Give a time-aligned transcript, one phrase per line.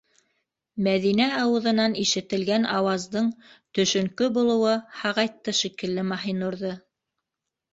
[0.85, 3.29] Мәҙинә ауыҙынан ишетелгән ауаздың
[3.81, 6.75] төшөнкө булыуы һағайтты шикелле Маһинурҙы: